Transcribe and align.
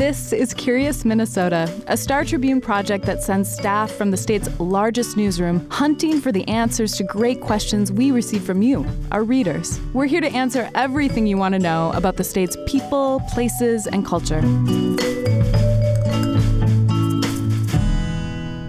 This 0.00 0.32
is 0.32 0.54
Curious 0.54 1.04
Minnesota, 1.04 1.72
a 1.86 1.96
Star 1.96 2.24
Tribune 2.24 2.60
project 2.60 3.04
that 3.04 3.22
sends 3.22 3.52
staff 3.52 3.92
from 3.92 4.10
the 4.10 4.16
state's 4.16 4.48
largest 4.58 5.16
newsroom 5.16 5.68
hunting 5.70 6.20
for 6.20 6.32
the 6.32 6.48
answers 6.48 6.96
to 6.96 7.04
great 7.04 7.40
questions 7.40 7.92
we 7.92 8.10
receive 8.10 8.42
from 8.42 8.62
you, 8.62 8.86
our 9.12 9.22
readers. 9.22 9.78
We're 9.92 10.06
here 10.06 10.20
to 10.22 10.28
answer 10.28 10.70
everything 10.74 11.26
you 11.26 11.36
want 11.36 11.52
to 11.52 11.58
know 11.58 11.92
about 11.94 12.16
the 12.16 12.24
state's 12.24 12.56
people, 12.66 13.20
places, 13.28 13.86
and 13.86 14.06
culture. 14.06 14.40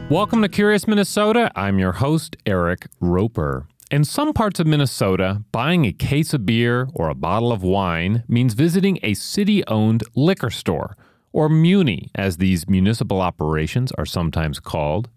Welcome 0.09 0.41
to 0.41 0.49
Curious 0.49 0.85
Minnesota. 0.85 1.49
I'm 1.55 1.79
your 1.79 1.93
host, 1.93 2.35
Eric 2.45 2.87
Roper. 2.99 3.67
In 3.91 4.05
some 4.05 4.31
parts 4.31 4.61
of 4.61 4.67
Minnesota, 4.67 5.43
buying 5.51 5.83
a 5.83 5.91
case 5.91 6.33
of 6.33 6.45
beer 6.45 6.87
or 6.93 7.09
a 7.09 7.13
bottle 7.13 7.51
of 7.51 7.61
wine 7.61 8.23
means 8.25 8.53
visiting 8.53 8.97
a 9.03 9.15
city 9.15 9.67
owned 9.67 10.05
liquor 10.15 10.49
store 10.49 10.95
or 11.33 11.49
Muni, 11.49 12.09
as 12.15 12.37
these 12.37 12.69
municipal 12.69 13.19
operations 13.19 13.91
are 13.97 14.05
sometimes 14.05 14.61
called. 14.61 15.09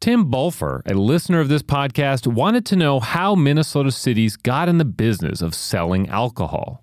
Tim 0.00 0.30
Bulfer, 0.30 0.80
a 0.86 0.94
listener 0.94 1.40
of 1.40 1.50
this 1.50 1.62
podcast, 1.62 2.26
wanted 2.26 2.64
to 2.66 2.76
know 2.76 3.00
how 3.00 3.34
Minnesota 3.34 3.92
cities 3.92 4.38
got 4.38 4.66
in 4.66 4.78
the 4.78 4.86
business 4.86 5.42
of 5.42 5.54
selling 5.54 6.08
alcohol. 6.08 6.82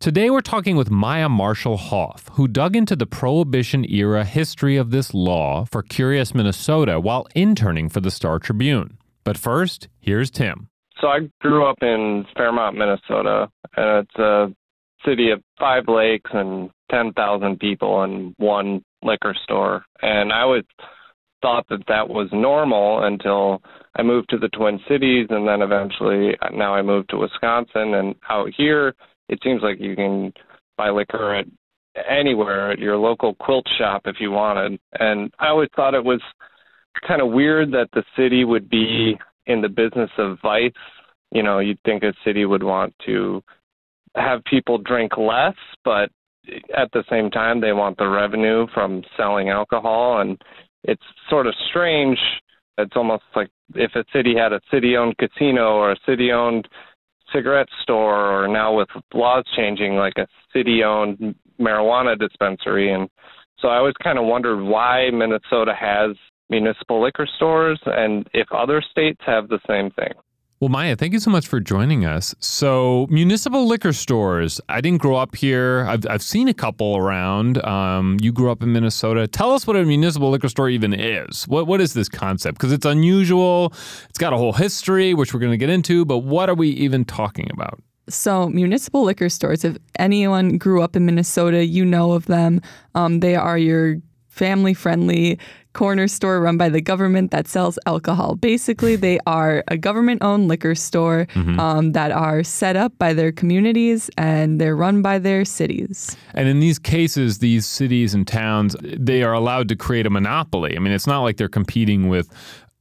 Today 0.00 0.28
we're 0.28 0.40
talking 0.40 0.74
with 0.74 0.90
Maya 0.90 1.28
Marchel 1.28 1.76
Hoff, 1.76 2.28
who 2.32 2.48
dug 2.48 2.74
into 2.74 2.96
the 2.96 3.06
Prohibition 3.06 3.88
era 3.88 4.24
history 4.24 4.76
of 4.76 4.90
this 4.90 5.14
law 5.14 5.66
for 5.66 5.84
Curious 5.84 6.34
Minnesota 6.34 6.98
while 6.98 7.28
interning 7.36 7.88
for 7.88 8.00
the 8.00 8.10
Star 8.10 8.40
Tribune. 8.40 8.98
But 9.24 9.38
first, 9.38 9.88
here's 10.00 10.30
Tim. 10.30 10.68
So 11.00 11.08
I 11.08 11.20
grew 11.40 11.66
up 11.66 11.78
in 11.82 12.24
Fairmont, 12.36 12.76
Minnesota, 12.76 13.48
and 13.76 14.06
it's 14.06 14.16
a 14.16 14.54
city 15.04 15.30
of 15.30 15.42
five 15.58 15.84
lakes 15.88 16.30
and 16.32 16.70
10,000 16.90 17.58
people 17.58 18.02
and 18.02 18.34
one 18.38 18.82
liquor 19.02 19.34
store. 19.42 19.84
And 20.02 20.32
I 20.32 20.42
always 20.42 20.64
thought 21.42 21.66
that 21.68 21.86
that 21.88 22.08
was 22.08 22.28
normal 22.32 23.04
until 23.04 23.60
I 23.96 24.02
moved 24.02 24.30
to 24.30 24.38
the 24.38 24.48
Twin 24.48 24.80
Cities 24.88 25.26
and 25.30 25.46
then 25.46 25.62
eventually 25.62 26.36
now 26.52 26.74
I 26.74 26.82
moved 26.82 27.10
to 27.10 27.18
Wisconsin. 27.18 27.94
And 27.94 28.14
out 28.28 28.50
here, 28.56 28.94
it 29.28 29.40
seems 29.42 29.62
like 29.62 29.80
you 29.80 29.96
can 29.96 30.32
buy 30.76 30.90
liquor 30.90 31.34
at 31.34 31.46
anywhere 32.08 32.72
at 32.72 32.78
your 32.78 32.96
local 32.96 33.34
quilt 33.34 33.66
shop 33.78 34.02
if 34.06 34.16
you 34.20 34.30
wanted. 34.30 34.78
And 34.98 35.32
I 35.38 35.48
always 35.48 35.68
thought 35.76 35.94
it 35.94 36.04
was 36.04 36.20
kind 37.06 37.20
of 37.20 37.30
weird 37.30 37.72
that 37.72 37.88
the 37.92 38.04
city 38.16 38.44
would 38.44 38.68
be 38.68 39.18
in 39.46 39.60
the 39.60 39.68
business 39.68 40.10
of 40.18 40.38
vice. 40.42 40.72
You 41.30 41.42
know, 41.42 41.58
you'd 41.58 41.82
think 41.84 42.02
a 42.02 42.14
city 42.24 42.44
would 42.44 42.62
want 42.62 42.94
to 43.06 43.42
have 44.16 44.44
people 44.44 44.78
drink 44.78 45.16
less, 45.16 45.56
but 45.84 46.10
at 46.76 46.90
the 46.92 47.04
same 47.10 47.30
time 47.30 47.60
they 47.60 47.72
want 47.72 47.96
the 47.98 48.06
revenue 48.06 48.66
from 48.74 49.02
selling 49.16 49.48
alcohol 49.48 50.20
and 50.20 50.40
it's 50.82 51.02
sort 51.30 51.46
of 51.46 51.54
strange 51.70 52.18
it's 52.76 52.96
almost 52.96 53.22
like 53.34 53.48
if 53.74 53.94
a 53.94 54.04
city 54.12 54.34
had 54.36 54.52
a 54.52 54.60
city 54.70 54.96
owned 54.96 55.16
casino 55.16 55.74
or 55.74 55.92
a 55.92 55.96
city 56.06 56.32
owned 56.32 56.68
cigarette 57.32 57.68
store 57.82 58.42
or 58.42 58.48
now 58.48 58.76
with 58.76 58.88
laws 59.14 59.44
changing 59.56 59.94
like 59.96 60.14
a 60.18 60.26
city 60.52 60.82
owned 60.84 61.34
marijuana 61.58 62.18
dispensary 62.18 62.92
and 62.92 63.08
so 63.60 63.68
I 63.68 63.78
always 63.78 63.94
kind 64.02 64.18
of 64.18 64.26
wondered 64.26 64.62
why 64.62 65.08
Minnesota 65.10 65.72
has 65.78 66.16
municipal 66.60 67.02
liquor 67.02 67.26
stores 67.36 67.80
and 67.84 68.28
if 68.32 68.46
other 68.52 68.80
states 68.80 69.20
have 69.26 69.48
the 69.48 69.60
same 69.66 69.90
thing. 69.90 70.12
Well, 70.60 70.68
Maya, 70.70 70.96
thank 70.96 71.12
you 71.12 71.18
so 71.18 71.30
much 71.30 71.46
for 71.46 71.60
joining 71.60 72.06
us. 72.06 72.34
So, 72.38 73.06
municipal 73.10 73.66
liquor 73.66 73.92
stores. 73.92 74.60
I 74.68 74.80
didn't 74.80 75.02
grow 75.02 75.16
up 75.16 75.34
here. 75.34 75.84
I've, 75.86 76.06
I've 76.08 76.22
seen 76.22 76.48
a 76.48 76.54
couple 76.54 76.96
around. 76.96 77.62
Um, 77.64 78.18
you 78.22 78.32
grew 78.32 78.50
up 78.50 78.62
in 78.62 78.72
Minnesota. 78.72 79.26
Tell 79.26 79.52
us 79.52 79.66
what 79.66 79.76
a 79.76 79.84
municipal 79.84 80.30
liquor 80.30 80.48
store 80.48 80.70
even 80.70 80.94
is. 80.94 81.46
What 81.48 81.66
What 81.66 81.80
is 81.80 81.92
this 81.92 82.08
concept? 82.08 82.56
Because 82.56 82.72
it's 82.72 82.86
unusual. 82.86 83.74
It's 84.08 84.18
got 84.18 84.32
a 84.32 84.38
whole 84.38 84.52
history, 84.52 85.12
which 85.12 85.34
we're 85.34 85.40
going 85.40 85.52
to 85.52 85.58
get 85.58 85.70
into. 85.70 86.04
But 86.04 86.18
what 86.18 86.48
are 86.48 86.54
we 86.54 86.68
even 86.70 87.04
talking 87.04 87.50
about? 87.52 87.82
So, 88.08 88.48
municipal 88.48 89.02
liquor 89.02 89.28
stores, 89.28 89.64
if 89.64 89.76
anyone 89.98 90.56
grew 90.56 90.82
up 90.82 90.94
in 90.96 91.04
Minnesota, 91.04 91.66
you 91.66 91.84
know 91.84 92.12
of 92.12 92.26
them. 92.26 92.60
Um, 92.94 93.20
they 93.20 93.34
are 93.34 93.58
your 93.58 93.96
family 94.28 94.74
friendly 94.74 95.38
corner 95.74 96.08
store 96.08 96.40
run 96.40 96.56
by 96.56 96.68
the 96.68 96.80
government 96.80 97.30
that 97.30 97.46
sells 97.46 97.78
alcohol. 97.86 98.36
Basically, 98.36 98.96
they 98.96 99.18
are 99.26 99.62
a 99.68 99.76
government 99.76 100.22
owned 100.22 100.48
liquor 100.48 100.74
store 100.74 101.26
mm-hmm. 101.34 101.60
um, 101.60 101.92
that 101.92 102.10
are 102.10 102.42
set 102.42 102.76
up 102.76 102.96
by 102.98 103.12
their 103.12 103.30
communities 103.30 104.10
and 104.16 104.60
they're 104.60 104.76
run 104.76 105.02
by 105.02 105.18
their 105.18 105.44
cities. 105.44 106.16
And 106.32 106.48
in 106.48 106.60
these 106.60 106.78
cases, 106.78 107.38
these 107.38 107.66
cities 107.66 108.14
and 108.14 108.26
towns, 108.26 108.74
they 108.82 109.22
are 109.22 109.32
allowed 109.32 109.68
to 109.68 109.76
create 109.76 110.06
a 110.06 110.10
monopoly. 110.10 110.76
I 110.76 110.80
mean, 110.80 110.92
it's 110.92 111.06
not 111.06 111.20
like 111.20 111.36
they're 111.36 111.48
competing 111.48 112.08
with 112.08 112.30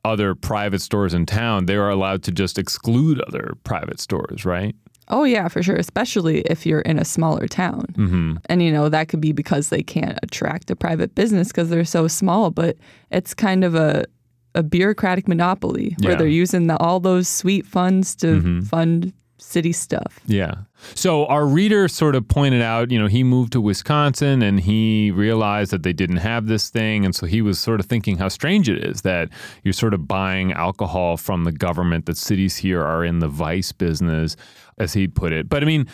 other 0.05 0.35
private 0.35 0.81
stores 0.81 1.13
in 1.13 1.25
town. 1.25 1.65
They 1.65 1.75
are 1.75 1.89
allowed 1.89 2.23
to 2.23 2.31
just 2.31 2.57
exclude 2.57 3.21
other 3.21 3.53
private 3.63 3.99
stores, 3.99 4.45
right? 4.45 4.75
Oh, 5.09 5.25
yeah, 5.25 5.47
for 5.47 5.61
sure, 5.61 5.75
especially 5.75 6.41
if 6.41 6.65
you're 6.65 6.81
in 6.81 6.97
a 6.97 7.05
smaller 7.05 7.47
town. 7.47 7.85
Mm-hmm. 7.93 8.35
And, 8.45 8.63
you 8.63 8.71
know, 8.71 8.89
that 8.89 9.09
could 9.09 9.21
be 9.21 9.31
because 9.31 9.69
they 9.69 9.83
can't 9.83 10.17
attract 10.23 10.71
a 10.71 10.75
private 10.75 11.13
business 11.13 11.49
because 11.49 11.69
they're 11.69 11.85
so 11.85 12.07
small, 12.07 12.51
but 12.51 12.77
it's 13.11 13.33
kind 13.33 13.63
of 13.63 13.75
a, 13.75 14.05
a 14.55 14.63
bureaucratic 14.63 15.27
monopoly 15.27 15.95
where 15.99 16.13
yeah. 16.13 16.17
they're 16.17 16.27
using 16.27 16.67
the, 16.67 16.77
all 16.77 16.99
those 16.99 17.27
sweet 17.27 17.65
funds 17.65 18.15
to 18.17 18.27
mm-hmm. 18.27 18.61
fund 18.61 19.13
city 19.39 19.73
stuff. 19.73 20.21
Yeah. 20.25 20.53
So 20.95 21.25
our 21.25 21.45
reader 21.45 21.87
sort 21.87 22.15
of 22.15 22.27
pointed 22.27 22.61
out, 22.61 22.91
you 22.91 22.99
know, 22.99 23.07
he 23.07 23.23
moved 23.23 23.51
to 23.53 23.61
Wisconsin 23.61 24.41
and 24.41 24.59
he 24.59 25.11
realized 25.11 25.71
that 25.71 25.83
they 25.83 25.91
didn't 25.91 26.17
have 26.17 26.47
this 26.47 26.69
thing. 26.69 27.03
And 27.03 27.13
so 27.13 27.25
he 27.25 27.41
was 27.41 27.59
sort 27.59 27.79
of 27.81 27.85
thinking 27.85 28.17
how 28.17 28.29
strange 28.29 28.69
it 28.69 28.83
is 28.83 29.01
that 29.01 29.29
you're 29.63 29.73
sort 29.73 29.93
of 29.93 30.07
buying 30.07 30.53
alcohol 30.53 31.17
from 31.17 31.43
the 31.43 31.51
government, 31.51 32.05
that 32.05 32.17
cities 32.17 32.57
here 32.57 32.81
are 32.81 33.03
in 33.03 33.19
the 33.19 33.27
vice 33.27 33.73
business, 33.73 34.37
as 34.77 34.93
he 34.93 35.07
put 35.07 35.31
it. 35.31 35.49
But 35.49 35.63
I 35.63 35.65
mean, 35.65 35.87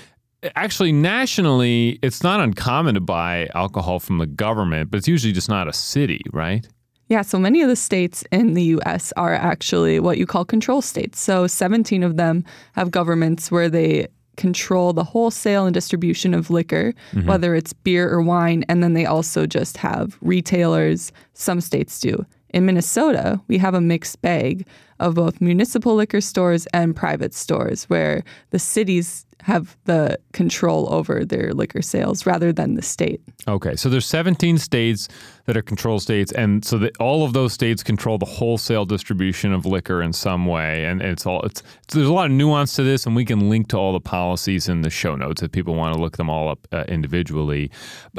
actually 0.56 0.92
nationally 0.92 2.00
it's 2.02 2.24
not 2.24 2.40
uncommon 2.40 2.96
to 2.96 3.02
buy 3.02 3.50
alcohol 3.56 4.00
from 4.00 4.20
the 4.20 4.26
government 4.26 4.90
but 4.90 4.98
it's 4.98 5.06
usually 5.06 5.34
just 5.34 5.50
not 5.50 5.68
a 5.68 5.74
city 5.74 6.22
right 6.32 6.66
yeah, 7.10 7.24
so 7.24 7.40
many 7.40 7.62
of 7.64 7.68
the 7.68 7.76
states 7.76 8.24
in 8.32 8.54
the 8.54 8.64
US 8.66 9.12
are 9.18 9.34
actually 9.34 10.00
what 10.00 10.20
you 10.20 10.28
call 10.28 10.46
control 10.46 10.82
states. 10.82 11.20
So 11.20 11.48
17 11.48 12.04
of 12.04 12.18
them 12.18 12.46
have 12.74 12.92
governments 12.92 13.52
where 13.52 13.68
they 13.68 14.08
control 14.38 14.94
the 14.94 15.04
wholesale 15.04 15.66
and 15.66 15.74
distribution 15.74 16.36
of 16.36 16.52
liquor, 16.52 16.94
mm-hmm. 17.12 17.28
whether 17.28 17.56
it's 17.56 17.74
beer 17.74 18.10
or 18.10 18.22
wine. 18.22 18.64
And 18.70 18.84
then 18.84 18.94
they 18.94 19.08
also 19.08 19.48
just 19.48 19.76
have 19.78 20.18
retailers. 20.22 21.12
Some 21.34 21.62
states 21.62 22.00
do. 22.00 22.26
In 22.52 22.66
Minnesota, 22.66 23.40
we 23.48 23.58
have 23.58 23.74
a 23.74 23.82
mixed 23.82 24.22
bag 24.22 24.66
of 25.00 25.16
both 25.16 25.40
municipal 25.40 25.96
liquor 25.96 26.22
stores 26.22 26.68
and 26.74 26.96
private 26.96 27.34
stores 27.34 27.86
where 27.86 28.24
the 28.50 28.60
cities 28.60 29.26
have 29.42 29.78
the 29.86 30.20
control 30.34 30.92
over 30.94 31.24
their 31.24 31.54
liquor 31.54 31.82
sales 31.82 32.26
rather 32.26 32.52
than 32.52 32.76
the 32.76 32.82
state. 32.82 33.22
Okay, 33.48 33.76
so 33.76 33.88
there's 33.88 34.06
17 34.06 34.58
states 34.58 35.08
that 35.46 35.56
are 35.56 35.62
control 35.62 36.00
states, 36.00 36.32
and 36.34 36.64
so 36.66 36.90
all 37.00 37.24
of 37.24 37.34
those 37.34 37.54
states 37.54 37.82
control 37.82 38.18
the 38.18 38.26
wholesale 38.26 38.86
distribution 38.86 39.54
of 39.54 39.66
liquor 39.66 40.02
in 40.02 40.12
some 40.12 40.46
way, 40.46 40.86
and 40.86 41.02
it's 41.02 41.26
all 41.26 41.42
it's, 41.44 41.64
it's, 41.84 41.96
there's 41.96 42.08
a 42.08 42.14
lot 42.14 42.26
of 42.26 42.32
nuance 42.32 42.76
to 42.76 42.84
this, 42.84 43.06
and 43.06 43.16
we 43.16 43.24
can 43.24 43.50
link 43.50 43.70
to 43.70 43.78
all 43.78 43.94
the 43.94 44.00
policies 44.02 44.68
in 44.68 44.82
the 44.82 44.90
show 44.90 45.16
notes 45.16 45.42
if 45.42 45.52
people 45.52 45.74
want 45.74 45.96
to 45.96 46.02
look 46.02 46.18
them 46.18 46.30
all 46.30 46.50
up 46.50 46.68
uh, 46.74 46.84
individually. 46.88 47.72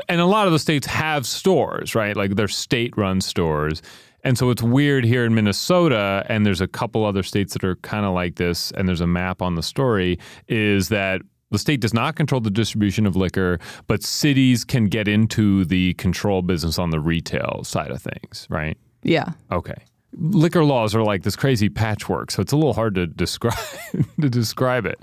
And 0.09 0.21
a 0.21 0.27
lot 0.27 0.47
of 0.47 0.53
the 0.53 0.59
states 0.59 0.87
have 0.87 1.27
stores, 1.27 1.95
right? 1.95 2.17
Like 2.17 2.37
they're 2.37 2.49
state-run 2.49 3.21
stores. 3.21 3.83
And 4.25 4.37
so 4.37 4.51
it's 4.51 4.63
weird 4.63 5.05
here 5.05 5.25
in 5.25 5.35
Minnesota, 5.35 6.25
and 6.29 6.45
there's 6.45 6.61
a 6.61 6.69
couple 6.69 7.05
other 7.05 7.23
states 7.23 7.53
that 7.55 7.65
are 7.65 7.77
kind 7.77 8.05
of 8.05 8.13
like 8.15 8.37
this, 8.37 8.71
and 8.73 8.87
there's 8.87 9.01
a 9.01 9.07
map 9.07 9.41
on 9.43 9.55
the 9.55 9.63
story, 9.63 10.19
is 10.49 10.89
that 10.91 11.23
the 11.51 11.59
state 11.59 11.81
does 11.81 11.93
not 11.93 12.15
control 12.17 12.41
the 12.41 12.51
distribution 12.51 13.07
of 13.07 13.17
liquor, 13.17 13.59
but 13.87 14.03
cities 14.03 14.65
can 14.65 14.87
get 14.87 15.09
into 15.09 15.65
the 15.65 15.95
control 15.95 16.43
business 16.43 16.78
on 16.78 16.91
the 16.91 17.01
retail 17.01 17.63
side 17.65 17.91
of 17.91 18.01
things, 18.01 18.47
right? 18.51 18.78
Yeah. 19.03 19.33
Okay. 19.51 19.75
Liquor 20.13 20.65
laws 20.65 20.95
are 20.95 21.03
like 21.03 21.23
this 21.23 21.37
crazy 21.37 21.69
patchwork, 21.69 22.31
so 22.31 22.43
it's 22.43 22.53
a 22.53 22.57
little 22.57 22.75
hard 22.75 22.95
to 22.97 23.07
describe 23.07 23.59
to 24.21 24.28
describe 24.28 24.87
it. 24.87 25.01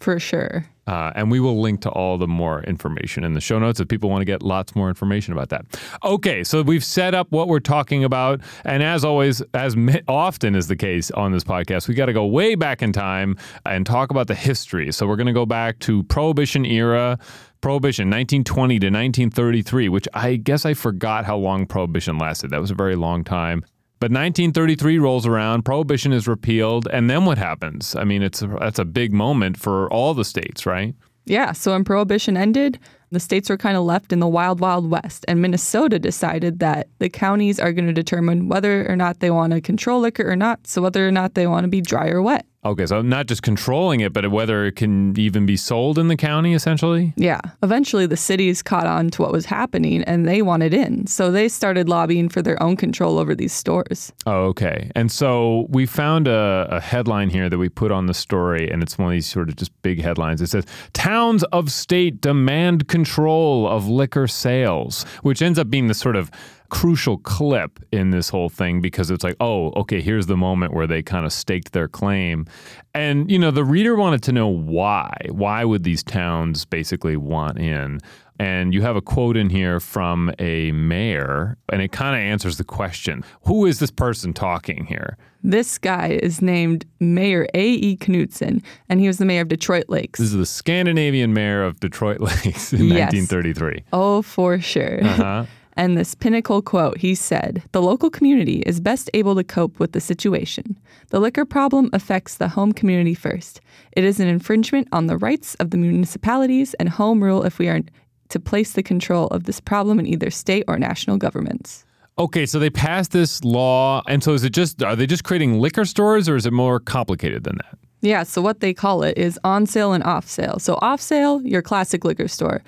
For 0.00 0.18
sure. 0.18 0.66
Uh, 0.86 1.12
and 1.14 1.30
we 1.30 1.40
will 1.40 1.60
link 1.60 1.80
to 1.82 1.90
all 1.90 2.18
the 2.18 2.28
more 2.28 2.62
information 2.64 3.24
in 3.24 3.32
the 3.32 3.40
show 3.40 3.58
notes 3.58 3.80
if 3.80 3.88
people 3.88 4.10
want 4.10 4.20
to 4.20 4.26
get 4.26 4.42
lots 4.42 4.74
more 4.74 4.88
information 4.88 5.32
about 5.32 5.48
that. 5.48 5.64
Okay, 6.04 6.44
so 6.44 6.62
we've 6.62 6.84
set 6.84 7.14
up 7.14 7.30
what 7.30 7.48
we're 7.48 7.60
talking 7.60 8.04
about. 8.04 8.40
And 8.64 8.82
as 8.82 9.04
always, 9.04 9.42
as 9.54 9.76
often 10.08 10.54
is 10.54 10.68
the 10.68 10.76
case 10.76 11.10
on 11.12 11.32
this 11.32 11.44
podcast, 11.44 11.88
we 11.88 11.94
got 11.94 12.06
to 12.06 12.12
go 12.12 12.26
way 12.26 12.54
back 12.54 12.82
in 12.82 12.92
time 12.92 13.36
and 13.64 13.86
talk 13.86 14.10
about 14.10 14.26
the 14.26 14.34
history. 14.34 14.92
So 14.92 15.06
we're 15.06 15.16
going 15.16 15.26
to 15.26 15.32
go 15.32 15.46
back 15.46 15.78
to 15.80 16.02
Prohibition 16.04 16.64
era. 16.64 17.18
Prohibition, 17.60 18.10
1920 18.10 18.78
to 18.78 18.86
1933, 18.88 19.88
which 19.88 20.06
I 20.12 20.36
guess 20.36 20.66
I 20.66 20.74
forgot 20.74 21.24
how 21.24 21.38
long 21.38 21.64
Prohibition 21.64 22.18
lasted. 22.18 22.50
That 22.50 22.60
was 22.60 22.70
a 22.70 22.74
very 22.74 22.94
long 22.94 23.24
time. 23.24 23.64
But 24.04 24.10
1933 24.10 24.98
rolls 24.98 25.26
around, 25.26 25.62
prohibition 25.62 26.12
is 26.12 26.28
repealed, 26.28 26.86
and 26.92 27.08
then 27.08 27.24
what 27.24 27.38
happens? 27.38 27.96
I 27.96 28.04
mean, 28.04 28.22
it's 28.22 28.42
a, 28.42 28.48
that's 28.48 28.78
a 28.78 28.84
big 28.84 29.14
moment 29.14 29.58
for 29.58 29.90
all 29.90 30.12
the 30.12 30.26
states, 30.26 30.66
right? 30.66 30.94
Yeah, 31.24 31.52
so 31.52 31.72
when 31.72 31.84
prohibition 31.84 32.36
ended, 32.36 32.78
the 33.12 33.18
states 33.18 33.48
were 33.48 33.56
kind 33.56 33.78
of 33.78 33.84
left 33.84 34.12
in 34.12 34.20
the 34.20 34.28
wild, 34.28 34.60
wild 34.60 34.90
west. 34.90 35.24
And 35.26 35.40
Minnesota 35.40 35.98
decided 35.98 36.58
that 36.58 36.88
the 36.98 37.08
counties 37.08 37.58
are 37.58 37.72
going 37.72 37.86
to 37.86 37.94
determine 37.94 38.50
whether 38.50 38.86
or 38.86 38.94
not 38.94 39.20
they 39.20 39.30
want 39.30 39.54
to 39.54 39.62
control 39.62 40.00
liquor 40.00 40.30
or 40.30 40.36
not. 40.36 40.66
So, 40.66 40.82
whether 40.82 41.08
or 41.08 41.10
not 41.10 41.32
they 41.32 41.46
want 41.46 41.64
to 41.64 41.68
be 41.68 41.80
dry 41.80 42.08
or 42.08 42.20
wet. 42.20 42.44
Okay, 42.64 42.86
so 42.86 43.02
not 43.02 43.26
just 43.26 43.42
controlling 43.42 44.00
it, 44.00 44.12
but 44.12 44.30
whether 44.30 44.64
it 44.64 44.76
can 44.76 45.18
even 45.18 45.44
be 45.44 45.56
sold 45.56 45.98
in 45.98 46.08
the 46.08 46.16
county, 46.16 46.54
essentially? 46.54 47.12
Yeah. 47.16 47.40
Eventually, 47.62 48.06
the 48.06 48.16
cities 48.16 48.62
caught 48.62 48.86
on 48.86 49.10
to 49.10 49.22
what 49.22 49.32
was 49.32 49.44
happening 49.44 50.02
and 50.04 50.26
they 50.26 50.40
wanted 50.40 50.72
in. 50.72 51.06
So 51.06 51.30
they 51.30 51.48
started 51.48 51.88
lobbying 51.88 52.28
for 52.28 52.40
their 52.40 52.60
own 52.62 52.76
control 52.76 53.18
over 53.18 53.34
these 53.34 53.52
stores. 53.52 54.12
Oh, 54.26 54.44
okay. 54.46 54.90
And 54.94 55.12
so 55.12 55.66
we 55.68 55.84
found 55.84 56.26
a, 56.26 56.66
a 56.70 56.80
headline 56.80 57.28
here 57.28 57.50
that 57.50 57.58
we 57.58 57.68
put 57.68 57.92
on 57.92 58.06
the 58.06 58.14
story, 58.14 58.70
and 58.70 58.82
it's 58.82 58.96
one 58.96 59.08
of 59.08 59.12
these 59.12 59.26
sort 59.26 59.48
of 59.48 59.56
just 59.56 59.70
big 59.82 60.00
headlines. 60.00 60.40
It 60.40 60.48
says, 60.48 60.64
Towns 60.94 61.44
of 61.44 61.70
state 61.70 62.20
demand 62.20 62.88
control 62.88 63.68
of 63.68 63.86
liquor 63.88 64.26
sales, 64.26 65.04
which 65.22 65.42
ends 65.42 65.58
up 65.58 65.68
being 65.68 65.88
the 65.88 65.94
sort 65.94 66.16
of 66.16 66.30
crucial 66.70 67.18
clip 67.18 67.78
in 67.92 68.10
this 68.10 68.28
whole 68.28 68.48
thing 68.48 68.80
because 68.80 69.10
it's 69.10 69.22
like, 69.24 69.36
oh, 69.40 69.70
okay, 69.72 70.00
here's 70.00 70.26
the 70.26 70.36
moment 70.36 70.72
where 70.74 70.86
they 70.86 71.02
kind 71.02 71.24
of 71.26 71.32
staked 71.32 71.72
their 71.72 71.88
claim. 71.88 72.46
And, 72.94 73.30
you 73.30 73.38
know, 73.38 73.50
the 73.50 73.64
reader 73.64 73.94
wanted 73.96 74.22
to 74.24 74.32
know 74.32 74.48
why. 74.48 75.14
Why 75.30 75.64
would 75.64 75.84
these 75.84 76.02
towns 76.02 76.64
basically 76.64 77.16
want 77.16 77.58
in? 77.58 78.00
And 78.40 78.74
you 78.74 78.82
have 78.82 78.96
a 78.96 79.00
quote 79.00 79.36
in 79.36 79.48
here 79.50 79.78
from 79.78 80.32
a 80.40 80.72
mayor, 80.72 81.56
and 81.70 81.80
it 81.80 81.92
kind 81.92 82.16
of 82.16 82.20
answers 82.20 82.58
the 82.58 82.64
question 82.64 83.22
Who 83.46 83.64
is 83.64 83.78
this 83.78 83.92
person 83.92 84.32
talking 84.32 84.86
here? 84.86 85.16
This 85.44 85.78
guy 85.78 86.08
is 86.20 86.42
named 86.42 86.84
Mayor 86.98 87.46
A.E. 87.54 87.96
Knudsen, 87.96 88.60
and 88.88 88.98
he 88.98 89.06
was 89.06 89.18
the 89.18 89.24
mayor 89.24 89.42
of 89.42 89.48
Detroit 89.48 89.84
Lakes. 89.88 90.18
This 90.18 90.30
is 90.32 90.36
the 90.36 90.46
Scandinavian 90.46 91.32
mayor 91.32 91.62
of 91.62 91.78
Detroit 91.78 92.20
Lakes 92.20 92.72
in 92.72 92.86
Yes. 92.86 93.12
1933. 93.12 93.84
Oh, 93.92 94.22
for 94.22 94.58
sure. 94.58 95.04
Uh-huh. 95.04 95.44
And 95.76 95.96
this 95.96 96.14
pinnacle 96.14 96.62
quote, 96.62 96.98
he 96.98 97.14
said, 97.14 97.62
The 97.72 97.82
local 97.82 98.10
community 98.10 98.62
is 98.66 98.80
best 98.80 99.10
able 99.14 99.34
to 99.34 99.44
cope 99.44 99.78
with 99.78 99.92
the 99.92 100.00
situation. 100.00 100.78
The 101.10 101.20
liquor 101.20 101.44
problem 101.44 101.90
affects 101.92 102.36
the 102.36 102.48
home 102.48 102.72
community 102.72 103.14
first. 103.14 103.60
It 103.92 104.04
is 104.04 104.20
an 104.20 104.28
infringement 104.28 104.88
on 104.92 105.06
the 105.06 105.16
rights 105.16 105.54
of 105.56 105.70
the 105.70 105.76
municipalities 105.76 106.74
and 106.74 106.88
home 106.88 107.22
rule 107.22 107.42
if 107.42 107.58
we 107.58 107.68
are 107.68 107.80
to 108.28 108.40
place 108.40 108.72
the 108.72 108.82
control 108.82 109.26
of 109.28 109.44
this 109.44 109.60
problem 109.60 109.98
in 109.98 110.06
either 110.06 110.30
state 110.30 110.64
or 110.68 110.78
national 110.78 111.18
governments. 111.18 111.84
Okay, 112.16 112.46
so 112.46 112.60
they 112.60 112.70
passed 112.70 113.10
this 113.10 113.42
law, 113.42 114.02
and 114.06 114.22
so 114.22 114.34
is 114.34 114.44
it 114.44 114.52
just 114.52 114.82
are 114.82 114.94
they 114.94 115.06
just 115.06 115.24
creating 115.24 115.58
liquor 115.58 115.84
stores, 115.84 116.28
or 116.28 116.36
is 116.36 116.46
it 116.46 116.52
more 116.52 116.78
complicated 116.78 117.42
than 117.42 117.56
that? 117.56 117.78
Yeah, 118.02 118.22
so 118.22 118.40
what 118.42 118.60
they 118.60 118.74
call 118.74 119.02
it 119.02 119.16
is 119.18 119.40
on 119.44 119.66
sale 119.66 119.92
and 119.92 120.04
off 120.04 120.28
sale. 120.28 120.58
So 120.58 120.78
off 120.82 121.00
sale, 121.00 121.42
your 121.42 121.62
classic 121.62 122.04
liquor 122.04 122.28
store. 122.28 122.62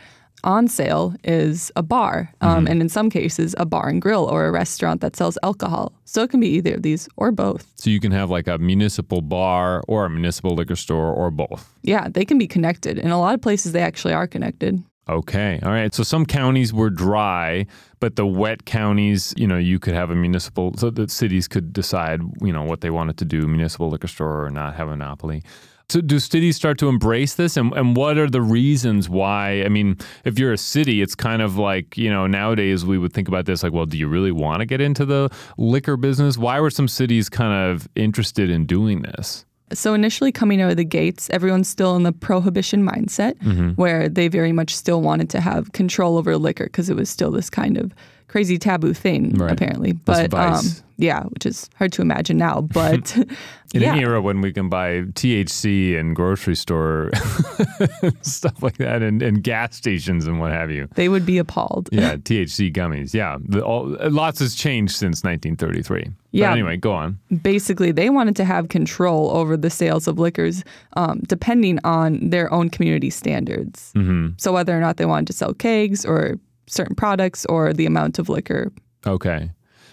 On 0.46 0.68
sale 0.68 1.12
is 1.24 1.72
a 1.74 1.82
bar, 1.82 2.32
um, 2.40 2.68
and 2.68 2.80
in 2.80 2.88
some 2.88 3.10
cases, 3.10 3.52
a 3.58 3.66
bar 3.66 3.88
and 3.88 4.00
grill 4.00 4.26
or 4.26 4.46
a 4.46 4.52
restaurant 4.52 5.00
that 5.00 5.16
sells 5.16 5.36
alcohol. 5.42 5.92
So 6.04 6.22
it 6.22 6.30
can 6.30 6.38
be 6.38 6.46
either 6.46 6.74
of 6.74 6.82
these 6.82 7.08
or 7.16 7.32
both. 7.32 7.66
So 7.74 7.90
you 7.90 7.98
can 7.98 8.12
have 8.12 8.30
like 8.30 8.46
a 8.46 8.56
municipal 8.58 9.22
bar 9.22 9.82
or 9.88 10.04
a 10.04 10.10
municipal 10.10 10.54
liquor 10.54 10.76
store 10.76 11.12
or 11.12 11.32
both. 11.32 11.68
Yeah, 11.82 12.06
they 12.08 12.24
can 12.24 12.38
be 12.38 12.46
connected. 12.46 12.96
In 12.96 13.10
a 13.10 13.18
lot 13.18 13.34
of 13.34 13.42
places, 13.42 13.72
they 13.72 13.82
actually 13.82 14.14
are 14.14 14.28
connected. 14.28 14.80
Okay. 15.08 15.58
All 15.64 15.72
right. 15.72 15.92
So 15.92 16.04
some 16.04 16.24
counties 16.24 16.72
were 16.72 16.90
dry, 16.90 17.66
but 17.98 18.14
the 18.14 18.26
wet 18.26 18.66
counties, 18.66 19.34
you 19.36 19.48
know, 19.48 19.58
you 19.58 19.80
could 19.80 19.94
have 19.94 20.10
a 20.10 20.14
municipal, 20.14 20.76
so 20.76 20.90
the 20.90 21.08
cities 21.08 21.48
could 21.48 21.72
decide, 21.72 22.20
you 22.40 22.52
know, 22.52 22.62
what 22.62 22.82
they 22.82 22.90
wanted 22.90 23.16
to 23.18 23.24
do, 23.24 23.48
municipal 23.48 23.88
liquor 23.88 24.08
store 24.08 24.46
or 24.46 24.50
not 24.50 24.76
have 24.76 24.86
a 24.86 24.92
monopoly. 24.92 25.42
So 25.88 26.00
do 26.00 26.18
cities 26.18 26.56
start 26.56 26.78
to 26.78 26.88
embrace 26.88 27.34
this? 27.34 27.56
And, 27.56 27.72
and 27.74 27.96
what 27.96 28.18
are 28.18 28.28
the 28.28 28.42
reasons 28.42 29.08
why? 29.08 29.62
I 29.62 29.68
mean, 29.68 29.96
if 30.24 30.36
you're 30.36 30.52
a 30.52 30.58
city, 30.58 31.00
it's 31.00 31.14
kind 31.14 31.42
of 31.42 31.58
like, 31.58 31.96
you 31.96 32.10
know, 32.10 32.26
nowadays 32.26 32.84
we 32.84 32.98
would 32.98 33.12
think 33.12 33.28
about 33.28 33.46
this 33.46 33.62
like, 33.62 33.72
well, 33.72 33.86
do 33.86 33.96
you 33.96 34.08
really 34.08 34.32
want 34.32 34.60
to 34.60 34.66
get 34.66 34.80
into 34.80 35.04
the 35.04 35.30
liquor 35.58 35.96
business? 35.96 36.36
Why 36.36 36.58
were 36.58 36.70
some 36.70 36.88
cities 36.88 37.28
kind 37.28 37.70
of 37.70 37.88
interested 37.94 38.50
in 38.50 38.66
doing 38.66 39.02
this? 39.02 39.44
So 39.72 39.94
initially 39.94 40.32
coming 40.32 40.60
out 40.60 40.70
of 40.70 40.76
the 40.76 40.84
gates, 40.84 41.30
everyone's 41.30 41.68
still 41.68 41.94
in 41.96 42.02
the 42.02 42.12
prohibition 42.12 42.84
mindset 42.84 43.34
mm-hmm. 43.38 43.70
where 43.70 44.08
they 44.08 44.26
very 44.28 44.52
much 44.52 44.74
still 44.74 45.02
wanted 45.02 45.30
to 45.30 45.40
have 45.40 45.72
control 45.72 46.18
over 46.18 46.36
liquor 46.36 46.64
because 46.64 46.90
it 46.90 46.96
was 46.96 47.10
still 47.10 47.30
this 47.30 47.50
kind 47.50 47.76
of 47.76 47.92
crazy 48.36 48.58
taboo 48.58 48.92
thing 48.92 49.32
Right. 49.34 49.50
apparently. 49.52 49.92
But 49.92 50.30
vice. 50.30 50.80
um 50.80 50.84
yeah, 50.98 51.24
which 51.24 51.44
is 51.44 51.68
hard 51.76 51.92
to 51.92 52.00
imagine 52.02 52.38
now, 52.38 52.60
but 52.80 53.16
In 53.18 53.28
yeah. 53.82 53.92
an 53.94 53.98
era 54.00 54.20
when 54.22 54.40
we 54.40 54.50
can 54.52 54.68
buy 54.70 55.02
THC 55.20 55.98
and 55.98 56.16
grocery 56.16 56.54
store 56.56 57.10
stuff 58.22 58.62
like 58.62 58.78
that 58.78 59.02
and, 59.02 59.22
and 59.22 59.42
gas 59.42 59.76
stations 59.76 60.26
and 60.26 60.40
what 60.40 60.52
have 60.52 60.70
you. 60.70 60.88
they 60.94 61.08
would 61.08 61.26
be 61.26 61.38
appalled. 61.38 61.88
Yeah, 61.92 62.16
THC 62.16 62.72
gummies. 62.72 63.12
Yeah, 63.14 63.36
the, 63.46 63.62
all, 63.62 63.86
lots 64.10 64.40
has 64.40 64.54
changed 64.54 64.94
since 64.96 65.22
1933. 65.24 66.10
Yeah. 66.32 66.48
But 66.48 66.52
anyway, 66.52 66.76
go 66.76 66.92
on. 66.92 67.18
Basically, 67.42 67.92
they 67.92 68.10
wanted 68.10 68.36
to 68.36 68.44
have 68.44 68.68
control 68.68 69.30
over 69.30 69.56
the 69.56 69.70
sales 69.70 70.06
of 70.08 70.18
liquors 70.18 70.64
um, 70.96 71.20
depending 71.26 71.78
on 71.84 72.30
their 72.30 72.52
own 72.52 72.68
community 72.70 73.10
standards. 73.10 73.92
hmm 73.94 74.28
So 74.38 74.52
whether 74.52 74.76
or 74.76 74.80
not 74.80 74.96
they 74.96 75.06
wanted 75.06 75.26
to 75.28 75.32
sell 75.32 75.52
kegs 75.54 76.04
or 76.04 76.38
certain 76.66 76.96
products 76.96 77.44
or 77.46 77.72
the 77.72 77.86
amount 77.86 78.18
of 78.18 78.28
liquor. 78.28 78.72
Okay. 79.06 79.50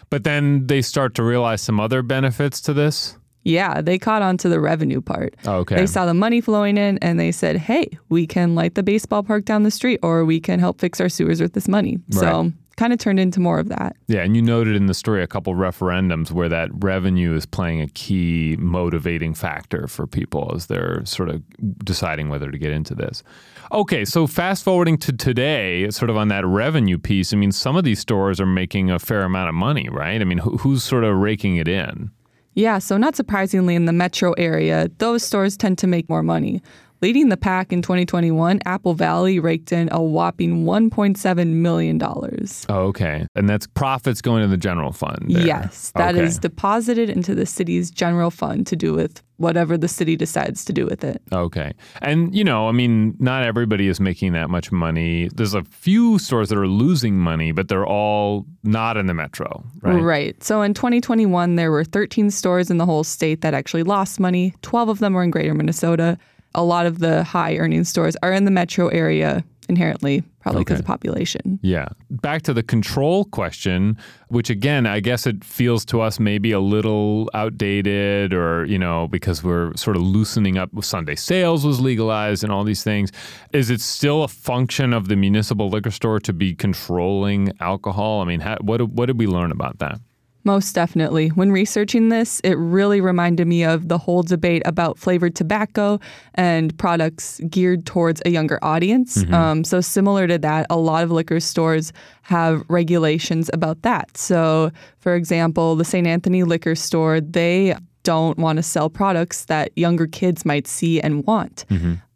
But 0.10 0.24
then 0.24 0.68
they 0.68 0.81
start 0.81 1.16
to 1.16 1.24
realize 1.24 1.62
some 1.62 1.80
other 1.80 2.02
benefits 2.02 2.62
to 2.62 2.74
this. 2.74 3.18
Yeah, 3.46 3.81
they 3.81 4.00
caught 4.00 4.22
on 4.22 4.38
to 4.38 4.50
the 4.50 4.60
revenue 4.60 5.02
part. 5.02 5.36
Okay. 5.46 5.75
They 5.75 5.86
saw 5.86 6.06
the 6.06 6.14
money 6.14 6.40
flowing 6.40 6.78
in 6.78 6.98
and 7.00 7.20
they 7.20 7.31
said, 7.31 7.58
hey, 7.58 7.98
we 8.10 8.25
can 8.25 8.56
light 8.56 8.75
the 8.75 8.84
baseball 8.84 9.22
park 9.22 9.44
down 9.44 9.64
the 9.64 9.72
street 9.72 10.00
or 10.02 10.24
we 10.24 10.40
can 10.40 10.60
help 10.60 10.80
fix 10.80 11.02
our 11.02 11.10
sewers 11.10 11.42
with 11.42 11.54
this 11.54 11.68
money. 11.68 12.00
So 12.12 12.42
Right. 12.42 12.54
Kind 12.75 12.94
of 12.94 13.00
turned 13.00 13.20
into 13.20 13.40
more 13.40 13.60
of 13.60 13.70
that. 13.70 13.96
Yeah, 14.08 14.22
and 14.22 14.36
you 14.36 14.42
noted 14.42 14.75
in 14.75 14.88
the 14.88 14.94
story 14.94 15.22
a 15.24 15.28
couple 15.28 15.54
referendums 15.54 16.31
where 16.31 16.50
that 16.50 16.70
revenue 16.74 17.36
is 17.36 17.46
playing 17.46 17.81
a 17.81 17.88
key 17.88 18.56
motivating 18.60 19.34
factor 19.34 19.88
for 19.88 20.08
people 20.08 20.52
as 20.56 20.68
they're 20.68 21.06
sort 21.06 21.30
of 21.30 21.44
deciding 21.84 22.30
whether 22.30 22.52
to 22.52 22.58
get 22.58 22.72
into 22.72 22.96
this. 22.96 23.24
Okay, 23.72 24.06
so 24.06 24.28
fast 24.28 24.64
forwarding 24.64 24.98
to 25.00 25.14
today, 25.14 25.90
sort 25.90 26.10
of 26.10 26.18
on 26.18 26.28
that 26.30 26.46
revenue 26.46 26.98
piece, 26.98 27.34
I 27.34 27.38
mean, 27.38 27.52
some 27.52 27.75
of 27.75 27.84
these 27.84 28.00
stores 28.00 28.40
are 28.40 28.46
making 28.46 28.92
a 28.92 29.00
fair 29.00 29.24
amount 29.24 29.50
of 29.50 29.56
money, 29.56 29.90
right? 29.90 30.20
I 30.20 30.24
mean, 30.24 30.40
who, 30.40 30.58
who's 30.58 30.84
sort 30.84 31.04
of 31.04 31.16
raking 31.18 31.58
it 31.58 31.68
in? 31.68 32.12
Yeah, 32.56 32.78
so 32.78 32.98
not 32.98 33.16
surprisingly, 33.16 33.74
in 33.74 33.86
the 33.86 33.94
metro 33.94 34.34
area, 34.34 34.90
those 35.00 35.24
stores 35.24 35.58
tend 35.58 35.80
to 35.80 35.88
make 35.88 36.08
more 36.08 36.22
money. 36.22 36.62
Leading 37.04 37.28
the 37.28 37.36
pack 37.36 37.74
in 37.74 37.82
2021, 37.82 38.62
Apple 38.66 38.94
Valley 38.94 39.38
raked 39.38 39.74
in 39.74 39.90
a 39.92 40.02
whopping 40.02 40.63
$1.7 40.63 41.48
million. 41.50 42.01
Oh, 42.01 42.56
okay. 42.70 43.27
And 43.36 43.50
that's 43.50 43.68
profits 43.68 44.22
going 44.22 44.42
to 44.42 44.48
the 44.48 44.56
general 44.56 44.94
fund. 44.94 45.25
there. 45.27 45.46
Yes, 45.46 45.92
that 45.98 46.16
is 46.16 46.38
Okay. 46.38 46.44
deposited 46.44 47.10
into 47.10 47.36
the 47.36 47.46
city's 47.46 47.92
general 47.92 48.32
fund 48.32 48.66
to 48.68 48.77
do 48.77 48.94
with 48.94 49.22
whatever 49.36 49.77
the 49.77 49.89
city 49.89 50.16
decides 50.16 50.63
to 50.63 50.72
do 50.72 50.86
with 50.86 51.04
it. 51.04 51.22
Okay. 51.34 51.74
And, 52.01 52.34
you 52.34 52.46
know, 52.46 52.70
I 52.70 52.72
mean, 52.72 53.16
not 53.20 53.44
everybody 53.44 53.89
is 53.89 54.00
making 54.00 54.32
that 54.34 54.50
much 54.50 54.72
money. 54.72 55.30
There's 55.36 55.56
a 55.56 55.63
few 55.66 56.18
stores 56.20 56.48
that 56.50 56.58
are 56.58 56.68
losing 56.68 57.18
money, 57.18 57.51
but 57.51 57.68
they're 57.68 57.86
all 57.86 58.46
not 58.63 58.96
in 58.96 59.08
the 59.08 59.13
metro, 59.13 59.66
right? 59.82 60.01
right? 60.01 60.42
So 60.44 60.62
in 60.62 60.74
2021, 60.74 61.56
there 61.58 61.72
were 61.72 61.84
13 61.84 62.32
stores 62.32 62.72
in 62.72 62.77
the 62.77 62.86
whole 62.86 63.04
state 63.04 63.42
that 63.42 63.54
actually 63.54 63.84
lost 63.84 64.22
money. 64.22 64.54
12 64.62 64.88
of 64.88 65.00
them 65.00 65.12
were 65.13 65.24
in 65.24 65.32
greater 65.32 65.54
Minnesota. 65.54 66.18
A 66.55 66.63
lot 66.63 66.86
of 66.86 67.00
the 67.00 67.24
high 67.24 67.57
earning 67.57 67.83
stores 67.83 68.15
are 68.24 68.31
in 68.33 68.45
the 68.45 68.51
metro 68.51 68.88
area 68.89 69.43
inherently, 69.69 70.22
probably 70.41 70.60
because 70.62 70.75
Okay. 70.79 70.83
of 70.83 70.86
population. 70.86 71.57
Yeah. 71.63 71.88
Back 72.12 72.41
to 72.43 72.53
the 72.53 72.62
control 72.63 73.24
question, 73.25 73.98
which 74.27 74.50
again, 74.50 74.86
I 74.86 75.00
guess 75.00 75.25
it 75.25 75.41
feels 75.43 75.86
to 75.86 76.01
us 76.01 76.19
maybe 76.19 76.51
a 76.51 76.60
little 76.60 77.29
outdated 77.33 78.33
or, 78.33 78.65
you 78.65 78.77
know, 78.77 79.07
because 79.07 79.41
we're 79.41 79.74
sort 79.77 79.95
of 79.95 80.01
loosening 80.03 80.57
up. 80.57 80.69
Sunday 80.83 81.15
sales 81.15 81.65
was 81.65 81.79
legalized 81.79 82.43
and 82.43 82.51
all 82.51 82.65
these 82.65 82.83
things. 82.83 83.10
Is 83.53 83.69
it 83.69 83.79
still 83.79 84.24
a 84.24 84.27
function 84.27 84.91
of 84.93 85.07
the 85.07 85.15
municipal 85.15 85.69
liquor 85.69 85.91
store 85.91 86.19
to 86.19 86.33
be 86.33 86.53
controlling 86.53 87.53
alcohol? 87.62 88.22
I 88.22 88.25
mean, 88.25 88.41
how, 88.41 88.57
what, 88.60 88.81
what 88.89 89.05
did 89.05 89.17
we 89.17 89.27
learn 89.27 89.51
about 89.51 89.79
that? 89.79 89.98
Most 90.46 90.74
definitely. 90.76 91.30
When 91.30 91.52
researching 91.52 92.10
this, 92.10 92.42
it 92.44 92.56
really 92.58 93.00
reminded 93.00 93.48
me 93.48 93.64
of 93.64 93.88
the 93.88 93.98
whole 93.98 94.24
debate 94.24 94.62
about 94.66 94.98
flavored 94.98 95.36
tobacco 95.36 96.00
and 96.36 96.78
products 96.78 97.40
geared 97.50 97.86
towards 97.86 98.22
a 98.26 98.30
younger 98.30 98.60
audience. 98.62 99.24
Um, 99.32 99.64
so, 99.64 99.80
similar 99.82 100.28
to 100.28 100.38
that, 100.40 100.68
a 100.70 100.78
lot 100.78 101.04
of 101.04 101.12
liquor 101.12 101.40
stores 101.40 101.94
have 102.24 102.64
regulations 102.68 103.50
about 103.54 103.82
that. 103.84 104.18
So, 104.18 104.72
for 105.00 105.16
example, 105.16 105.76
the 105.76 105.86
St. 105.86 106.06
Anthony 106.08 106.44
liquor 106.44 106.76
store, 106.76 107.22
they 107.22 107.76
don't 108.04 108.38
want 108.38 108.58
to 108.58 108.64
sell 108.64 108.90
products 108.90 109.46
that 109.46 109.72
younger 109.78 110.08
kids 110.08 110.46
might 110.46 110.68
see 110.68 111.00
and 111.00 111.26
want. 111.26 111.64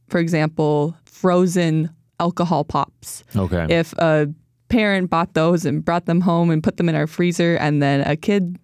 For 0.10 0.20
example, 0.20 0.98
frozen 1.06 1.90
alcohol 2.20 2.64
pops 2.66 3.24
Okay. 3.36 3.68
if 3.70 3.94
a 4.00 4.28
parent 4.70 5.10
bought 5.10 5.34
those 5.34 5.66
and 5.66 5.84
brought 5.84 6.06
them 6.06 6.22
home 6.22 6.50
and 6.50 6.64
put 6.64 6.78
them 6.78 6.90
in 6.90 6.96
our 6.96 7.08
freezer 7.08 7.56
and 7.58 7.82
then 7.82 8.02
a 8.02 8.16
kid 8.16 8.58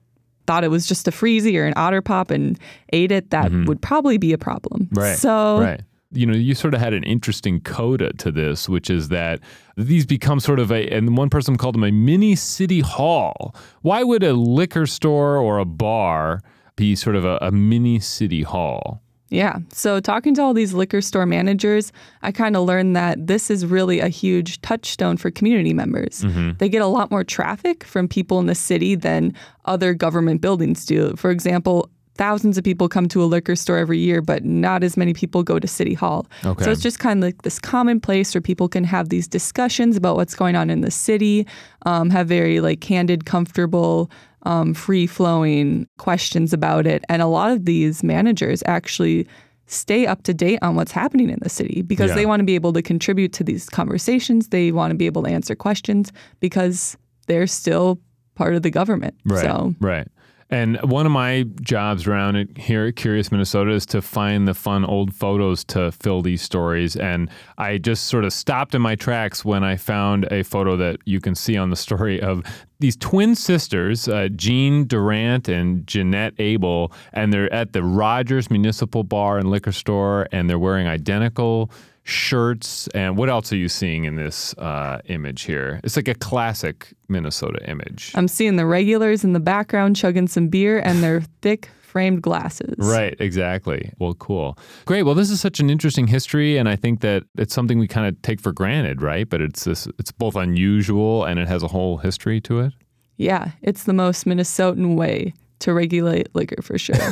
thought 0.46 0.64
it 0.64 0.70
was 0.70 0.88
just 0.88 1.08
a 1.08 1.12
freezy 1.12 1.58
or 1.58 1.66
an 1.66 1.74
otter 1.76 2.02
pop 2.02 2.32
and 2.32 2.60
ate 2.92 3.12
it, 3.12 3.30
that 3.30 3.52
would 3.52 3.82
probably 3.82 4.18
be 4.18 4.34
a 4.34 4.38
problem. 4.38 4.86
Mm-hmm. 4.86 5.00
Right. 5.00 5.18
So 5.18 5.62
right. 5.62 5.82
You 6.16 6.28
know, 6.28 6.34
you 6.34 6.54
sort 6.54 6.76
of 6.76 6.80
had 6.80 6.94
an 6.94 7.04
interesting 7.06 7.60
coda 7.62 8.14
to 8.20 8.32
this, 8.32 8.70
which 8.70 8.92
is 8.92 9.10
that 9.10 9.40
these 9.78 10.06
become 10.06 10.40
sort 10.40 10.60
of 10.60 10.72
a, 10.72 10.88
and 10.90 11.18
one 11.18 11.32
person 11.32 11.58
called 11.58 11.74
them 11.74 11.84
a 11.84 11.92
mini 11.92 12.36
city 12.36 12.82
hall. 12.82 13.56
Why 13.82 14.04
would 14.04 14.22
a 14.22 14.34
liquor 14.34 14.86
store 14.86 15.38
or 15.38 15.58
a 15.58 15.66
bar 15.66 16.44
be 16.76 16.96
sort 16.96 17.16
of 17.16 17.26
a, 17.26 17.40
a 17.42 17.52
mini 17.52 18.00
city 18.00 18.44
hall? 18.44 19.03
Yeah. 19.34 19.58
So, 19.72 20.00
talking 20.00 20.36
to 20.36 20.44
all 20.44 20.54
these 20.54 20.74
liquor 20.76 21.02
store 21.02 21.26
managers, 21.26 21.92
I 22.22 22.32
kind 22.32 22.56
of 22.56 22.66
learned 22.66 22.96
that 22.96 23.26
this 23.26 23.50
is 23.50 23.66
really 23.66 24.00
a 24.00 24.08
huge 24.08 24.62
touchstone 24.62 25.18
for 25.18 25.32
community 25.32 25.74
members. 25.74 26.24
They 26.60 26.70
get 26.70 26.84
a 26.84 26.88
lot 26.88 27.10
more 27.10 27.24
traffic 27.24 27.84
from 27.84 28.08
people 28.08 28.40
in 28.40 28.46
the 28.46 28.54
city 28.56 28.94
than 28.94 29.34
other 29.66 29.96
government 29.96 30.42
buildings 30.42 30.86
do. 30.86 31.16
For 31.16 31.32
example, 31.32 31.90
thousands 32.16 32.60
of 32.60 32.64
people 32.64 32.88
come 32.88 33.08
to 33.08 33.24
a 33.24 33.26
liquor 33.26 33.56
store 33.56 33.80
every 33.80 33.98
year, 33.98 34.22
but 34.22 34.46
not 34.46 34.84
as 34.84 34.96
many 34.96 35.14
people 35.16 35.42
go 35.42 35.58
to 35.58 35.68
City 35.68 35.96
Hall. 35.96 36.28
Okay. 36.46 36.66
So, 36.66 36.70
it's 36.70 36.84
just 36.84 37.00
kind 37.00 37.24
of 37.24 37.28
like 37.28 37.42
this 37.42 37.58
common 37.58 38.00
place 38.00 38.36
where 38.36 38.42
people 38.42 38.70
can 38.70 38.84
have 38.84 39.10
these 39.10 39.28
discussions 39.28 39.98
about 39.98 40.16
what's 40.16 40.36
going 40.36 40.56
on 40.56 40.70
in 40.70 40.82
the 40.82 40.92
city, 40.92 41.48
um, 41.88 42.12
have 42.12 42.28
very 42.28 42.60
like 42.60 42.82
candid, 42.82 43.26
comfortable 43.26 44.12
um, 44.44 44.74
free 44.74 45.08
flowing 45.08 45.88
questions 45.98 46.54
about 46.54 46.86
it. 46.88 47.04
And 47.10 47.22
a 47.22 47.28
lot 47.28 47.52
of 47.52 47.66
these 47.66 48.04
managers 48.04 48.62
actually 48.66 49.28
stay 49.66 50.06
up 50.06 50.24
to 50.24 50.34
date 50.34 50.60
on 50.62 50.76
what's 50.76 50.92
happening 50.92 51.30
in 51.30 51.40
the 51.42 51.50
city 51.50 51.82
because 51.82 52.10
Yeah. 52.10 52.16
they 52.16 52.26
want 52.26 52.42
to 52.42 52.44
be 52.44 52.56
able 52.56 52.74
to 52.74 52.82
contribute 52.82 53.32
to 53.34 53.44
these 53.44 53.70
conversations. 53.70 54.50
They 54.50 54.72
want 54.72 54.92
to 54.92 54.96
be 54.98 55.06
able 55.06 55.24
to 55.24 55.30
answer 55.30 55.56
questions 55.56 56.12
because 56.42 56.98
they're 57.28 57.48
still 57.48 58.00
part 58.36 58.56
of 58.56 58.62
the 58.64 58.70
government. 58.70 59.16
Right. 59.26 59.42
So, 59.42 59.74
Right. 59.80 60.08
And 60.54 60.80
one 60.84 61.08
of 61.08 61.12
my 61.12 61.48
jobs 61.62 62.06
around 62.06 62.60
here 62.60 62.86
at 62.86 62.96
Curious 62.96 63.32
Minnesota 63.32 63.72
is 63.72 63.88
to 63.88 64.04
find 64.04 64.48
the 64.48 64.54
fun 64.54 64.86
old 64.86 65.12
photos 65.16 65.64
to 65.64 65.92
fill 65.92 66.22
these 66.22 66.44
stories. 66.44 66.96
And 66.96 67.32
I 67.58 67.80
just 67.80 68.04
sort 68.04 68.24
of 68.24 68.32
stopped 68.32 68.76
in 68.76 68.82
my 68.84 68.94
tracks 68.94 69.44
when 69.44 69.64
I 69.64 69.78
found 69.78 70.32
a 70.32 70.44
photo 70.44 70.78
that 70.78 70.98
you 71.06 71.20
can 71.20 71.34
see 71.34 71.58
on 71.58 71.72
the 71.72 71.76
story 71.76 72.22
of 72.22 72.44
these 72.80 72.96
twin 72.96 73.34
sisters, 73.34 74.08
uh, 74.08 74.28
Jean 74.36 74.86
Durant 74.86 75.50
and 75.50 75.88
Jeanette 75.88 76.36
Abel, 76.38 76.92
and 77.14 77.34
they're 77.34 77.52
at 77.52 77.74
the 77.74 77.82
Rogers 77.82 78.52
Municipal 78.52 79.04
Bar 79.04 79.40
and 79.40 79.50
Liquor 79.50 79.72
Store, 79.72 80.28
and 80.32 80.48
they're 80.48 80.60
wearing 80.60 80.86
identical 80.86 81.72
shirts. 82.04 82.88
And 82.90 83.18
what 83.18 83.30
else 83.30 83.52
are 83.52 83.58
you 83.58 83.70
seeing 83.70 84.06
in 84.06 84.16
this 84.16 84.54
uh, 84.58 85.00
image 85.06 85.44
here? 85.44 85.80
It's 85.84 85.96
like 85.96 86.08
a 86.08 86.16
classic 86.16 86.94
Minnesota 87.08 87.60
image. 87.70 88.12
I'm 88.16 88.28
seeing 88.28 88.56
the 88.56 88.66
regulars 88.66 89.24
in 89.24 89.34
the 89.34 89.40
background 89.40 89.96
chugging 89.96 90.28
some 90.28 90.48
beer 90.48 90.80
and 90.80 91.02
their 91.02 91.22
thick 91.42 91.70
framed 91.82 92.22
glasses. 92.22 92.76
Right, 92.78 93.16
exactly. 93.20 93.94
Well, 94.00 94.16
cool. 94.16 94.58
Great. 94.86 95.04
Well, 95.04 95.16
this 95.16 95.30
is 95.30 95.40
such 95.40 95.60
an 95.60 95.70
interesting 95.70 96.08
history 96.08 96.58
and 96.58 96.68
I 96.68 96.76
think 96.76 97.02
that 97.02 97.24
it's 97.38 97.54
something 97.54 97.78
we 97.78 97.88
kind 97.88 98.08
of 98.08 98.20
take 98.24 98.42
for 98.42 98.52
granted, 98.52 99.02
right? 99.02 99.30
But 99.30 99.42
it's 99.42 99.64
this 99.64 99.88
it's 100.00 100.12
both 100.12 100.36
unusual 100.36 101.24
and 101.24 101.40
it 101.40 101.48
has 101.48 101.62
a 101.64 101.68
whole 101.68 101.98
history 101.98 102.42
to 102.42 102.60
it. 102.62 102.74
Yeah, 103.18 103.52
it's 103.62 103.84
the 103.84 103.94
most 103.94 104.26
Minnesotan 104.26 104.96
way 104.96 105.34
to 105.60 105.72
regulate 105.72 106.34
liquor 106.36 106.62
for 106.62 106.78
sure. 106.78 106.96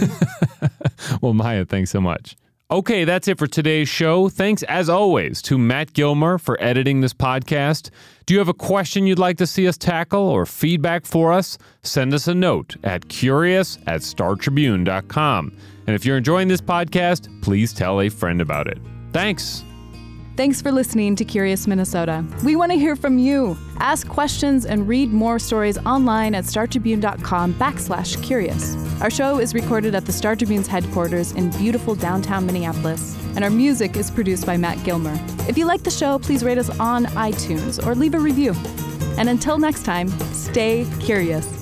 Well, 1.21 1.33
Maya, 1.33 1.65
thanks 1.65 1.91
so 1.91 1.99
much. 1.99 2.35
Okay, 2.71 3.03
that's 3.03 3.27
it 3.27 3.37
for 3.37 3.47
today's 3.47 3.89
show. 3.89 4.29
Thanks, 4.29 4.63
as 4.63 4.87
always, 4.87 5.41
to 5.41 5.57
Matt 5.57 5.91
Gilmer 5.91 6.37
for 6.37 6.57
editing 6.63 7.01
this 7.01 7.13
podcast. 7.13 7.89
Do 8.25 8.33
you 8.33 8.39
have 8.39 8.47
a 8.47 8.53
question 8.53 9.05
you'd 9.05 9.19
like 9.19 9.37
to 9.39 9.47
see 9.47 9.67
us 9.67 9.77
tackle 9.77 10.21
or 10.21 10.45
feedback 10.45 11.05
for 11.05 11.33
us? 11.33 11.57
Send 11.83 12.13
us 12.13 12.29
a 12.29 12.33
note 12.33 12.77
at 12.85 13.09
curious 13.09 13.77
at 13.87 13.99
startribune.com. 13.99 15.57
And 15.85 15.95
if 15.95 16.05
you're 16.05 16.15
enjoying 16.15 16.47
this 16.47 16.61
podcast, 16.61 17.41
please 17.41 17.73
tell 17.73 17.99
a 17.99 18.07
friend 18.07 18.39
about 18.39 18.67
it. 18.67 18.77
Thanks. 19.11 19.65
Thanks 20.37 20.61
for 20.61 20.71
listening 20.71 21.15
to 21.17 21.25
Curious 21.25 21.67
Minnesota. 21.67 22.25
We 22.43 22.55
want 22.55 22.71
to 22.71 22.77
hear 22.77 22.95
from 22.95 23.19
you. 23.19 23.57
Ask 23.77 24.07
questions 24.07 24.65
and 24.65 24.87
read 24.87 25.11
more 25.11 25.37
stories 25.39 25.77
online 25.79 26.33
at 26.33 26.45
startribune.com 26.45 27.53
backslash 27.55 28.21
curious. 28.23 28.75
Our 29.01 29.11
show 29.11 29.39
is 29.39 29.53
recorded 29.53 29.93
at 29.93 30.05
the 30.05 30.13
Star 30.13 30.37
Tribune's 30.37 30.67
headquarters 30.67 31.33
in 31.33 31.51
beautiful 31.51 31.95
downtown 31.95 32.45
Minneapolis, 32.45 33.15
and 33.35 33.43
our 33.43 33.49
music 33.49 33.97
is 33.97 34.09
produced 34.09 34.45
by 34.45 34.55
Matt 34.55 34.81
Gilmer. 34.85 35.19
If 35.49 35.57
you 35.57 35.65
like 35.65 35.83
the 35.83 35.91
show, 35.91 36.17
please 36.17 36.43
rate 36.43 36.57
us 36.57 36.69
on 36.79 37.05
iTunes 37.07 37.85
or 37.85 37.93
leave 37.93 38.15
a 38.15 38.19
review. 38.19 38.53
And 39.17 39.27
until 39.27 39.57
next 39.57 39.83
time, 39.83 40.07
stay 40.33 40.87
curious. 41.01 41.60